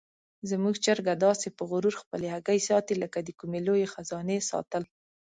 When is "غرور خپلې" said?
1.69-2.27